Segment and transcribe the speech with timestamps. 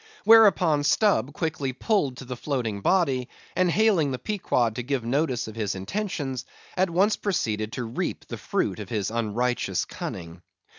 [0.23, 5.47] Whereupon Stubb quickly pulled to the floating body, and hailing the Pequod to give notice
[5.47, 6.43] of his intentions,
[6.75, 10.41] at once proceeded to reap the fruit of his unrighteous cunning.